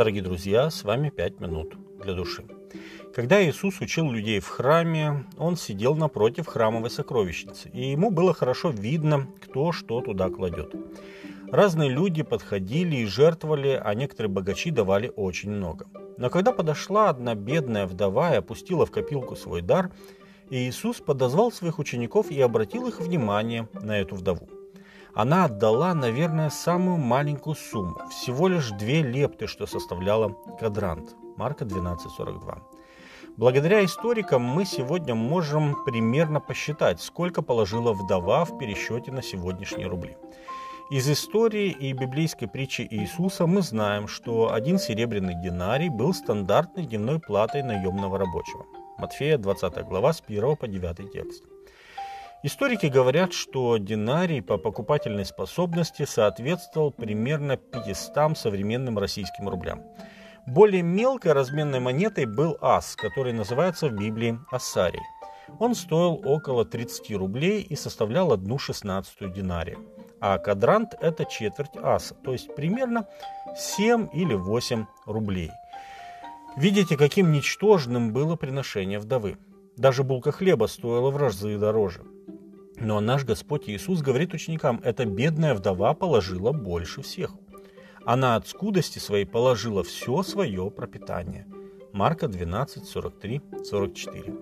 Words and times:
Дорогие 0.00 0.22
друзья, 0.22 0.70
с 0.70 0.82
вами 0.82 1.10
«Пять 1.10 1.40
минут 1.40 1.74
для 2.02 2.14
души». 2.14 2.46
Когда 3.14 3.44
Иисус 3.44 3.82
учил 3.82 4.10
людей 4.10 4.40
в 4.40 4.48
храме, 4.48 5.26
он 5.36 5.58
сидел 5.58 5.94
напротив 5.94 6.46
храмовой 6.46 6.88
сокровищницы, 6.88 7.68
и 7.68 7.90
ему 7.90 8.10
было 8.10 8.32
хорошо 8.32 8.70
видно, 8.70 9.28
кто 9.44 9.72
что 9.72 10.00
туда 10.00 10.30
кладет. 10.30 10.74
Разные 11.52 11.90
люди 11.90 12.22
подходили 12.22 12.96
и 12.96 13.04
жертвовали, 13.04 13.78
а 13.78 13.92
некоторые 13.92 14.30
богачи 14.30 14.70
давали 14.70 15.12
очень 15.16 15.50
много. 15.50 15.86
Но 16.16 16.30
когда 16.30 16.52
подошла 16.52 17.10
одна 17.10 17.34
бедная 17.34 17.86
вдова 17.86 18.32
и 18.32 18.38
опустила 18.38 18.86
в 18.86 18.90
копилку 18.90 19.36
свой 19.36 19.60
дар, 19.60 19.90
Иисус 20.48 20.96
подозвал 20.96 21.52
своих 21.52 21.78
учеников 21.78 22.30
и 22.30 22.40
обратил 22.40 22.88
их 22.88 23.00
внимание 23.00 23.68
на 23.74 24.00
эту 24.00 24.14
вдову. 24.14 24.48
Она 25.14 25.44
отдала, 25.44 25.94
наверное, 25.94 26.50
самую 26.50 26.98
маленькую 26.98 27.56
сумму, 27.56 27.96
всего 28.10 28.48
лишь 28.48 28.70
две 28.70 29.02
лепты, 29.02 29.46
что 29.46 29.66
составляло 29.66 30.36
квадрант. 30.58 31.16
Марка 31.36 31.64
12.42. 31.64 32.58
Благодаря 33.36 33.84
историкам 33.84 34.42
мы 34.42 34.64
сегодня 34.64 35.14
можем 35.14 35.84
примерно 35.84 36.40
посчитать, 36.40 37.00
сколько 37.00 37.42
положила 37.42 37.92
вдова 37.92 38.44
в 38.44 38.58
пересчете 38.58 39.12
на 39.12 39.22
сегодняшние 39.22 39.86
рубли. 39.86 40.16
Из 40.90 41.08
истории 41.08 41.70
и 41.70 41.92
библейской 41.92 42.46
притчи 42.46 42.86
Иисуса 42.90 43.46
мы 43.46 43.62
знаем, 43.62 44.08
что 44.08 44.52
один 44.52 44.78
серебряный 44.78 45.40
динарий 45.40 45.88
был 45.88 46.12
стандартной 46.12 46.84
дневной 46.84 47.20
платой 47.20 47.62
наемного 47.62 48.18
рабочего. 48.18 48.66
Матфея 48.98 49.38
20 49.38 49.86
глава 49.86 50.12
с 50.12 50.22
1 50.26 50.56
по 50.56 50.66
9 50.66 51.12
текст. 51.12 51.44
Историки 52.42 52.86
говорят, 52.86 53.34
что 53.34 53.76
динарий 53.76 54.40
по 54.40 54.56
покупательной 54.56 55.26
способности 55.26 56.06
соответствовал 56.06 56.90
примерно 56.90 57.58
500 57.58 58.38
современным 58.38 58.98
российским 58.98 59.46
рублям. 59.46 59.82
Более 60.46 60.80
мелкой 60.80 61.32
разменной 61.32 61.80
монетой 61.80 62.24
был 62.24 62.56
ас, 62.62 62.96
который 62.96 63.34
называется 63.34 63.88
в 63.88 63.92
Библии 63.92 64.38
ассарий. 64.50 65.02
Он 65.58 65.74
стоил 65.74 66.22
около 66.24 66.64
30 66.64 67.14
рублей 67.16 67.60
и 67.60 67.76
составлял 67.76 68.32
одну 68.32 68.58
шестнадцатую 68.58 69.32
динария. 69.32 69.76
А 70.18 70.38
кадрант– 70.38 70.94
это 71.00 71.26
четверть 71.26 71.76
аса, 71.76 72.14
то 72.14 72.32
есть 72.32 72.54
примерно 72.54 73.06
7 73.54 74.08
или 74.14 74.32
8 74.32 74.86
рублей. 75.04 75.50
Видите, 76.56 76.96
каким 76.96 77.32
ничтожным 77.32 78.14
было 78.14 78.36
приношение 78.36 78.98
вдовы. 78.98 79.36
Даже 79.76 80.04
булка 80.04 80.32
хлеба 80.32 80.66
стоила 80.66 81.10
в 81.10 81.16
разы 81.18 81.58
дороже. 81.58 82.02
Но 82.80 82.98
наш 83.00 83.24
Господь 83.24 83.68
Иисус 83.68 84.00
говорит 84.00 84.32
ученикам, 84.32 84.80
эта 84.82 85.04
бедная 85.04 85.54
вдова 85.54 85.92
положила 85.92 86.52
больше 86.52 87.02
всех. 87.02 87.32
Она 88.06 88.36
от 88.36 88.48
скудости 88.48 88.98
своей 88.98 89.26
положила 89.26 89.84
все 89.84 90.22
свое 90.22 90.70
пропитание. 90.70 91.46
Марка 91.92 92.26
12, 92.26 92.86
43, 92.86 93.42
44. 93.64 94.34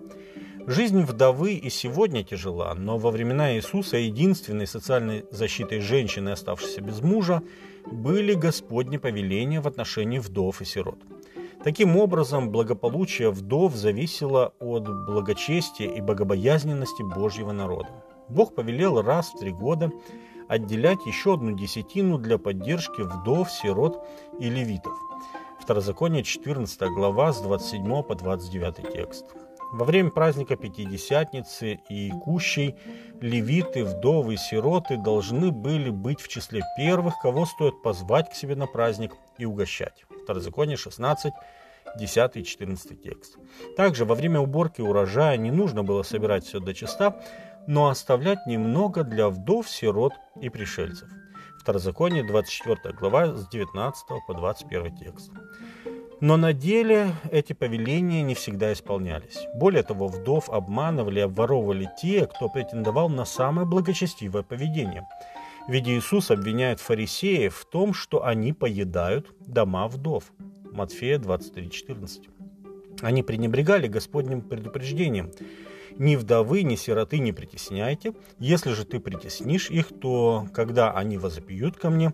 Жизнь 0.69 1.01
вдовы 1.01 1.55
и 1.55 1.69
сегодня 1.71 2.23
тяжела, 2.23 2.75
но 2.75 2.99
во 2.99 3.11
времена 3.11 3.57
Иисуса 3.57 3.97
единственной 3.97 4.67
социальной 4.67 5.25
защитой 5.33 5.81
женщины, 5.81 6.29
оставшейся 6.29 6.81
без 6.81 7.01
мужа, 7.01 7.43
были 7.91 8.35
Господни 8.35 8.99
повеления 8.99 9.61
в 9.61 9.67
отношении 9.67 10.19
вдов 10.19 10.61
и 10.61 10.65
сирот. 10.65 10.99
Таким 11.65 11.97
образом, 11.97 12.51
благополучие 12.51 13.31
вдов 13.31 13.75
зависело 13.75 14.53
от 14.61 14.85
благочестия 15.07 15.91
и 15.91 16.01
богобоязненности 16.01 17.03
Божьего 17.03 17.51
народа. 17.51 17.89
Бог 18.29 18.55
повелел 18.55 19.03
раз 19.03 19.31
в 19.31 19.39
три 19.39 19.53
года 19.53 19.91
отделять 20.49 21.05
еще 21.07 21.35
одну 21.35 21.53
десятину 21.53 22.19
для 22.19 22.39
поддержки 22.39 23.03
вдов, 23.03 23.51
сирот 23.51 24.07
и 24.39 24.49
левитов. 24.49 24.97
Второзаконие 25.61 26.23
14 26.23 26.81
глава 26.91 27.33
с 27.33 27.41
27 27.41 28.03
по 28.03 28.15
29 28.15 28.93
текст. 28.93 29.27
Во 29.71 29.85
время 29.85 30.11
праздника 30.11 30.57
Пятидесятницы 30.57 31.81
и 31.91 32.11
Кущей 32.11 32.75
левиты, 33.21 33.85
вдовы 33.85 34.35
и 34.35 34.37
сироты 34.39 34.97
должны 34.97 35.51
были 35.51 35.91
быть 35.91 36.23
в 36.23 36.29
числе 36.29 36.63
первых, 36.79 37.19
кого 37.21 37.45
стоит 37.45 37.83
позвать 37.83 38.31
к 38.31 38.35
себе 38.35 38.57
на 38.57 38.67
праздник 38.67 39.15
и 39.37 39.45
угощать. 39.45 40.07
Второзаконие 40.25 40.79
16, 40.79 41.35
10 41.99 42.37
и 42.37 42.45
14 42.45 43.03
текст. 43.03 43.37
Также 43.77 44.07
во 44.07 44.15
время 44.15 44.41
уборки 44.41 44.81
урожая 44.81 45.37
не 45.37 45.51
нужно 45.51 45.85
было 45.85 46.03
собирать 46.03 46.47
все 46.47 46.61
до 46.61 46.73
чиста, 46.73 47.21
но 47.69 47.89
оставлять 47.89 48.47
немного 48.47 49.05
для 49.05 49.29
вдов, 49.29 49.69
сирот 49.69 50.15
и 50.41 50.49
пришельцев. 50.49 51.09
Второзаконие, 51.61 52.25
24 52.25 52.95
глава, 52.95 53.37
с 53.37 53.47
19 53.49 54.07
по 54.27 54.35
21 54.35 54.97
текст. 54.97 55.31
Но 56.21 56.39
на 56.39 56.55
деле 56.55 57.13
эти 57.31 57.53
повеления 57.53 58.23
не 58.23 58.35
всегда 58.35 58.73
исполнялись. 58.73 59.47
Более 59.55 59.83
того, 59.83 60.09
вдов 60.09 60.49
обманывали 60.49 61.21
и 61.21 61.23
обворовывали 61.23 61.91
те, 62.01 62.27
кто 62.27 62.49
претендовал 62.49 63.11
на 63.11 63.27
самое 63.27 63.69
благочестивое 63.69 64.43
поведение. 64.43 65.07
Ведь 65.69 65.87
Иисус 65.87 66.31
обвиняет 66.31 66.81
фарисеев 66.81 67.55
в 67.55 67.67
том, 67.67 67.93
что 67.93 68.25
они 68.25 68.55
поедают 68.55 69.35
дома 69.47 69.89
вдов. 69.89 70.33
Матфея 70.73 71.19
23:14. 71.19 72.31
Они 73.03 73.23
пренебрегали 73.23 73.89
Господним 73.89 74.41
предупреждением– 74.41 75.33
ни 75.99 76.17
вдовы, 76.17 76.63
ни 76.63 76.77
сироты 76.77 77.19
не 77.19 77.33
притесняйте. 77.33 78.15
Если 78.39 78.73
же 78.73 78.85
ты 78.85 79.01
притеснишь 79.01 79.71
их, 79.71 79.89
то 80.01 80.47
когда 80.53 80.93
они 80.93 81.19
возопьют 81.19 81.77
ко 81.77 81.91
мне, 81.91 82.13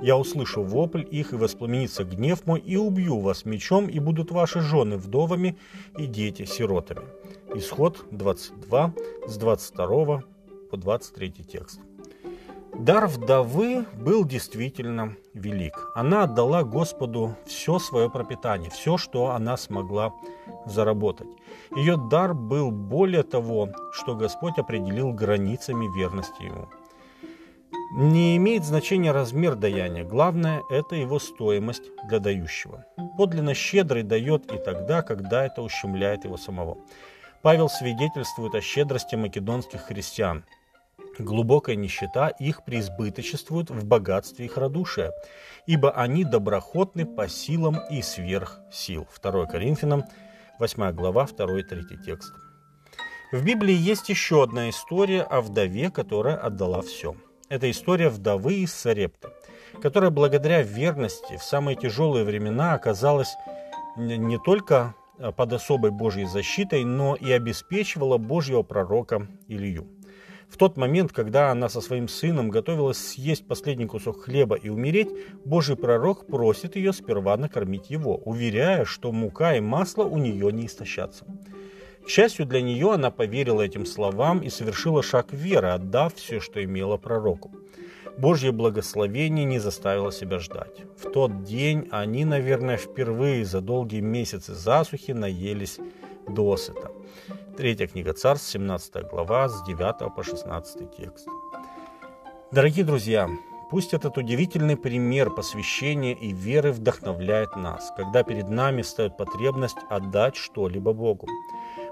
я 0.00 0.16
услышу 0.16 0.62
вопль 0.62 1.04
их, 1.10 1.32
и 1.32 1.36
воспламенится 1.36 2.04
гнев 2.04 2.46
мой, 2.46 2.60
и 2.60 2.76
убью 2.76 3.20
вас 3.20 3.44
мечом, 3.44 3.88
и 3.88 3.98
будут 3.98 4.30
ваши 4.30 4.60
жены 4.60 4.96
вдовами, 4.96 5.56
и 5.96 6.06
дети 6.06 6.44
сиротами». 6.44 7.06
Исход 7.54 8.04
22, 8.10 8.94
с 9.26 9.36
22 9.36 10.22
по 10.70 10.76
23 10.76 11.30
текст. 11.44 11.80
Дар 12.74 13.06
вдовы 13.06 13.84
был 13.94 14.24
действительно 14.24 15.14
велик. 15.34 15.90
Она 15.94 16.22
отдала 16.22 16.64
Господу 16.64 17.36
все 17.46 17.78
свое 17.78 18.08
пропитание, 18.08 18.70
все, 18.70 18.96
что 18.96 19.30
она 19.30 19.58
смогла 19.58 20.14
заработать. 20.64 21.28
Ее 21.76 21.96
дар 21.96 22.32
был 22.32 22.70
более 22.70 23.24
того, 23.24 23.68
что 23.92 24.16
Господь 24.16 24.58
определил 24.58 25.12
границами 25.12 25.86
верности 25.94 26.42
Ему. 26.42 26.68
Не 27.94 28.38
имеет 28.38 28.64
значения 28.64 29.12
размер 29.12 29.54
даяния, 29.54 30.02
главное– 30.02 30.62
это 30.70 30.96
его 30.96 31.18
стоимость 31.18 31.90
для 32.08 32.20
дающего. 32.20 32.86
Подлинно 33.18 33.52
щедрый 33.52 34.02
дает 34.02 34.50
и 34.50 34.56
тогда, 34.56 35.02
когда 35.02 35.44
это 35.44 35.60
ущемляет 35.60 36.24
его 36.24 36.38
самого. 36.38 36.78
Павел 37.42 37.68
свидетельствует 37.68 38.54
о 38.54 38.62
щедрости 38.62 39.14
македонских 39.14 39.82
христиан– 39.82 40.44
Глубокая 41.18 41.76
нищета 41.76 42.28
их 42.28 42.64
преизбыточествует 42.64 43.70
в 43.70 43.84
богатстве 43.84 44.46
их 44.46 44.56
радушия, 44.56 45.12
ибо 45.66 45.90
они 45.90 46.24
доброхотны 46.24 47.04
по 47.04 47.28
силам 47.28 47.78
и 47.90 48.00
сверх 48.00 48.60
сил. 48.72 49.06
2 49.22 49.46
Коринфянам, 49.46 50.04
8 50.58 50.92
глава, 50.92 51.26
2-3 51.26 52.02
текст. 52.04 52.32
В 53.30 53.44
Библии 53.44 53.74
есть 53.74 54.08
еще 54.08 54.42
одна 54.42 54.70
история 54.70 55.22
о 55.22 55.40
вдове, 55.40 55.90
которая 55.90 56.36
отдала 56.36 56.82
все. 56.82 57.14
Это 57.48 57.70
история 57.70 58.08
вдовы 58.08 58.54
из 58.56 58.72
Сарепты, 58.74 59.28
которая 59.82 60.10
благодаря 60.10 60.62
верности 60.62 61.36
в 61.36 61.42
самые 61.42 61.76
тяжелые 61.76 62.24
времена 62.24 62.72
оказалась 62.72 63.34
не 63.96 64.38
только 64.38 64.94
под 65.36 65.52
особой 65.52 65.90
Божьей 65.90 66.24
защитой, 66.24 66.84
но 66.84 67.14
и 67.14 67.30
обеспечивала 67.30 68.16
Божьего 68.16 68.62
пророка 68.62 69.26
Илью. 69.48 69.86
В 70.52 70.58
тот 70.58 70.76
момент, 70.76 71.12
когда 71.12 71.50
она 71.50 71.70
со 71.70 71.80
своим 71.80 72.08
сыном 72.08 72.50
готовилась 72.50 72.98
съесть 72.98 73.46
последний 73.46 73.86
кусок 73.86 74.24
хлеба 74.24 74.54
и 74.54 74.68
умереть, 74.68 75.08
Божий 75.46 75.76
пророк 75.76 76.26
просит 76.26 76.76
ее 76.76 76.92
сперва 76.92 77.38
накормить 77.38 77.88
его, 77.88 78.16
уверяя, 78.16 78.84
что 78.84 79.12
мука 79.12 79.56
и 79.56 79.60
масло 79.60 80.04
у 80.04 80.18
нее 80.18 80.52
не 80.52 80.66
истощатся. 80.66 81.24
К 82.04 82.08
счастью 82.10 82.44
для 82.44 82.60
нее, 82.60 82.92
она 82.92 83.10
поверила 83.10 83.62
этим 83.62 83.86
словам 83.86 84.40
и 84.40 84.50
совершила 84.50 85.02
шаг 85.02 85.32
веры, 85.32 85.68
отдав 85.68 86.14
все, 86.16 86.38
что 86.38 86.62
имела 86.62 86.98
пророку. 86.98 87.50
Божье 88.18 88.52
благословение 88.52 89.46
не 89.46 89.58
заставило 89.58 90.12
себя 90.12 90.38
ждать. 90.38 90.82
В 90.98 91.10
тот 91.10 91.44
день 91.44 91.88
они, 91.90 92.26
наверное, 92.26 92.76
впервые 92.76 93.46
за 93.46 93.62
долгие 93.62 94.00
месяцы 94.00 94.52
засухи 94.52 95.12
наелись 95.12 95.78
досыта. 96.28 96.90
Третья 97.56 97.86
книга 97.86 98.12
Царств, 98.12 98.50
17 98.50 99.08
глава, 99.10 99.48
с 99.48 99.62
9 99.64 100.14
по 100.14 100.22
16 100.22 100.96
текст. 100.96 101.26
Дорогие 102.50 102.84
друзья, 102.84 103.28
пусть 103.70 103.94
этот 103.94 104.18
удивительный 104.18 104.76
пример 104.76 105.30
посвящения 105.30 106.14
и 106.14 106.32
веры 106.32 106.72
вдохновляет 106.72 107.56
нас, 107.56 107.92
когда 107.96 108.22
перед 108.22 108.48
нами 108.48 108.82
встает 108.82 109.16
потребность 109.16 109.78
отдать 109.88 110.36
что-либо 110.36 110.92
Богу. 110.92 111.26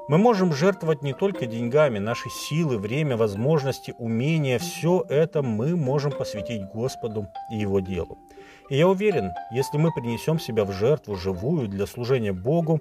Мы 0.09 0.19
можем 0.19 0.53
жертвовать 0.53 1.03
не 1.03 1.13
только 1.13 1.47
деньгами, 1.47 1.99
наши 1.99 2.29
силы, 2.31 2.79
время, 2.79 3.17
возможности, 3.17 3.95
умения, 3.99 4.59
все 4.59 5.05
это 5.09 5.41
мы 5.43 5.77
можем 5.77 6.11
посвятить 6.11 6.65
Господу 6.75 7.29
и 7.53 7.57
Его 7.59 7.81
делу. 7.81 8.19
И 8.71 8.77
я 8.77 8.89
уверен, 8.89 9.31
если 9.53 9.79
мы 9.79 9.93
принесем 9.93 10.39
себя 10.39 10.65
в 10.65 10.73
жертву 10.73 11.17
живую 11.17 11.69
для 11.69 11.87
служения 11.87 12.33
Богу, 12.33 12.81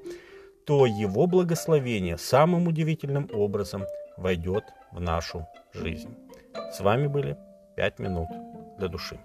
то 0.69 0.85
его 0.85 1.25
благословение 1.25 2.15
самым 2.19 2.67
удивительным 2.67 3.27
образом 3.33 3.85
войдет 4.17 4.65
в 4.91 5.01
нашу 5.01 5.47
жизнь. 5.73 6.15
С 6.71 6.79
вами 6.79 7.07
были 7.07 7.39
«Пять 7.75 7.97
минут 7.97 8.27
для 8.77 8.87
души». 8.87 9.19